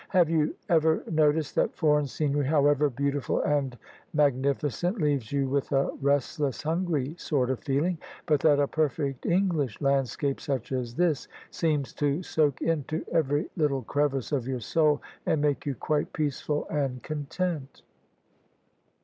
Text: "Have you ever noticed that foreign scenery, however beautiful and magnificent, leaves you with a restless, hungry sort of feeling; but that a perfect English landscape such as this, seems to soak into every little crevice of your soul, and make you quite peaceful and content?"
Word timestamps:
"Have 0.17 0.31
you 0.31 0.55
ever 0.67 1.03
noticed 1.11 1.53
that 1.53 1.75
foreign 1.75 2.07
scenery, 2.07 2.47
however 2.47 2.89
beautiful 2.89 3.43
and 3.43 3.77
magnificent, 4.15 4.97
leaves 4.99 5.31
you 5.31 5.47
with 5.47 5.71
a 5.71 5.91
restless, 6.01 6.63
hungry 6.63 7.13
sort 7.19 7.51
of 7.51 7.59
feeling; 7.59 7.99
but 8.25 8.39
that 8.39 8.59
a 8.59 8.67
perfect 8.67 9.27
English 9.27 9.79
landscape 9.79 10.41
such 10.41 10.71
as 10.71 10.95
this, 10.95 11.27
seems 11.51 11.93
to 11.93 12.23
soak 12.23 12.63
into 12.63 13.05
every 13.11 13.51
little 13.55 13.83
crevice 13.83 14.31
of 14.31 14.47
your 14.47 14.59
soul, 14.59 15.03
and 15.27 15.39
make 15.39 15.67
you 15.67 15.75
quite 15.75 16.11
peaceful 16.13 16.65
and 16.71 17.03
content?" 17.03 17.83